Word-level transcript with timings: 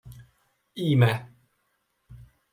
Íme! 0.85 1.11